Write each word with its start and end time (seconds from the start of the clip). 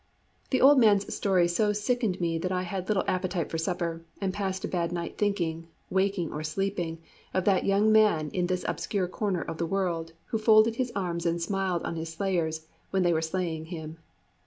The 0.49 0.61
old 0.61 0.79
man's 0.79 1.13
story 1.13 1.47
so 1.47 1.73
sickened 1.73 2.19
me 2.19 2.39
that 2.39 2.51
I 2.51 2.63
had 2.63 2.87
little 2.87 3.03
appetite 3.07 3.51
for 3.51 3.59
supper, 3.59 4.03
and 4.19 4.33
passed 4.33 4.65
a 4.65 4.67
bad 4.67 4.91
night 4.91 5.15
thinking, 5.19 5.67
waking 5.91 6.33
or 6.33 6.41
sleeping, 6.41 6.97
of 7.35 7.45
that 7.45 7.65
young 7.67 7.91
man 7.91 8.29
in 8.31 8.47
this 8.47 8.65
obscure 8.67 9.07
corner 9.07 9.43
of 9.43 9.59
the 9.59 9.67
world 9.69 10.13
who 10.25 10.39
folded 10.39 10.77
his 10.77 10.91
arms 10.95 11.27
and 11.27 11.39
smiled 11.39 11.83
on 11.83 11.97
his 11.97 12.09
slayers 12.13 12.65
when 12.89 13.03
they 13.03 13.13
were 13.13 13.21
slaying 13.21 13.65
him. 13.65 13.99